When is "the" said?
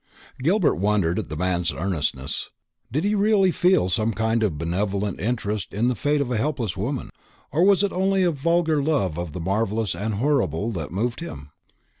1.29-1.37, 5.89-5.95, 9.33-9.39